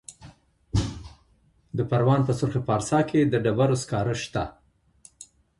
د 1.77 1.79
پروان 1.89 2.21
په 2.27 2.33
سرخ 2.39 2.53
پارسا 2.69 2.99
کې 3.09 3.19
د 3.27 3.33
ډبرو 3.45 3.75
سکاره 3.83 4.15
شته. 4.23 4.43